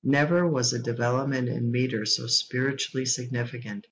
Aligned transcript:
Never 0.03 0.47
was 0.47 0.73
a 0.73 0.79
development 0.79 1.47
in 1.47 1.69
metre 1.69 2.07
so 2.07 2.25
spiritually 2.25 3.05
significant. 3.05 3.79